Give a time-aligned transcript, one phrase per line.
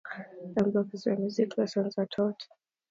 [0.59, 2.47] M block is where music lessons are taught.